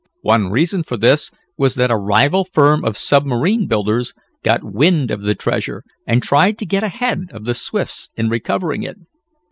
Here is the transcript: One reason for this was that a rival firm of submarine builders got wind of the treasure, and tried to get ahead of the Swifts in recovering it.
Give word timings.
One 0.23 0.49
reason 0.49 0.81
for 0.81 0.97
this 0.97 1.29
was 1.59 1.75
that 1.75 1.91
a 1.91 1.95
rival 1.95 2.43
firm 2.43 2.83
of 2.83 2.97
submarine 2.97 3.67
builders 3.67 4.15
got 4.43 4.63
wind 4.63 5.11
of 5.11 5.21
the 5.21 5.35
treasure, 5.35 5.83
and 6.07 6.23
tried 6.23 6.57
to 6.57 6.65
get 6.65 6.81
ahead 6.83 7.25
of 7.31 7.45
the 7.45 7.53
Swifts 7.53 8.09
in 8.15 8.27
recovering 8.27 8.81
it. 8.81 8.97